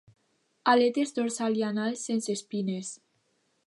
[0.73, 2.95] Aletes dorsal i anal sense espines.